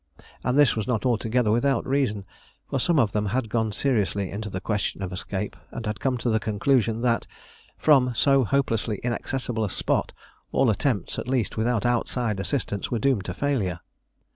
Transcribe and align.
And 0.43 0.57
this 0.57 0.75
was 0.75 0.87
not 0.87 1.05
altogether 1.05 1.51
without 1.51 1.85
reason, 1.85 2.25
for 2.67 2.79
some 2.79 2.97
of 2.97 3.11
them 3.11 3.27
had 3.27 3.51
gone 3.51 3.71
seriously 3.71 4.31
into 4.31 4.49
the 4.49 4.59
question 4.59 5.03
of 5.03 5.13
escape, 5.13 5.55
and 5.69 5.85
had 5.85 5.99
come 5.99 6.17
to 6.17 6.29
the 6.31 6.39
conclusion 6.39 7.01
that, 7.01 7.27
from 7.77 8.15
so 8.15 8.43
hopelessly 8.43 8.99
inaccessible 9.03 9.63
a 9.63 9.69
spot, 9.69 10.11
all 10.51 10.71
attempts, 10.71 11.19
at 11.19 11.27
least 11.27 11.55
without 11.55 11.85
outside 11.85 12.39
assistance, 12.39 12.89
were 12.89 12.97
doomed 12.97 13.25
to 13.25 13.33
failure. 13.35 13.81